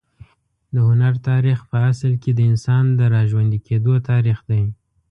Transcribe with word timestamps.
د 0.73 0.75
هنر 0.87 1.13
تاریخ 1.29 1.59
په 1.71 1.77
اصل 1.91 2.13
کې 2.21 2.31
د 2.35 2.39
انسان 2.51 2.85
د 2.99 3.01
راژوندي 3.15 3.59
کېدو 3.67 3.93
تاریخ 4.09 4.37
دی. 4.49 4.63